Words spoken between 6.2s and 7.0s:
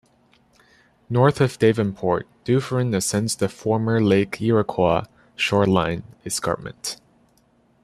escarpment.